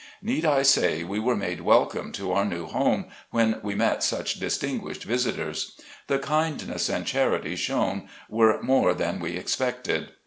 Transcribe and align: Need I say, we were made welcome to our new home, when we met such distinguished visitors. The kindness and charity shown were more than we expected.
Need 0.23 0.45
I 0.45 0.63
say, 0.63 1.03
we 1.03 1.19
were 1.19 1.35
made 1.35 1.61
welcome 1.61 2.11
to 2.13 2.31
our 2.31 2.43
new 2.43 2.65
home, 2.65 3.05
when 3.29 3.59
we 3.61 3.75
met 3.75 4.01
such 4.01 4.39
distinguished 4.39 5.03
visitors. 5.03 5.79
The 6.07 6.17
kindness 6.17 6.89
and 6.89 7.05
charity 7.05 7.55
shown 7.55 8.09
were 8.27 8.63
more 8.63 8.95
than 8.95 9.19
we 9.19 9.37
expected. 9.37 10.09